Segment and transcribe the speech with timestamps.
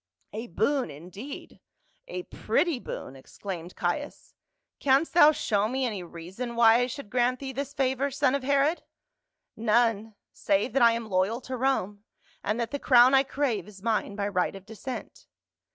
[0.33, 1.59] "A boon indeed—
[2.17, 4.33] a pretty boon!" exclaimed Caius."
[4.79, 8.41] Canst thou show me any reason why I should grant thee this favor, son of
[8.41, 8.81] Herod
[9.55, 12.03] ?""None, save that I am loyal to Rome,
[12.43, 15.27] and that the crown I crave is mine by right of descent."